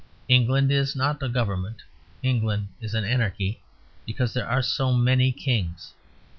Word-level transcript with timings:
England 0.27 0.71
is 0.71 0.95
not 0.95 1.21
a 1.21 1.29
government; 1.29 1.83
England 2.23 2.69
is 2.81 2.95
an 2.95 3.03
anarchy, 3.03 3.61
because 4.03 4.33
there 4.33 4.47
are 4.47 4.63
so 4.63 4.91
many 4.91 5.31
kings. 5.31 5.93